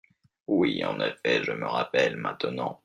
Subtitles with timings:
[0.47, 2.79] Oui en effet, je me rappelle maintenant.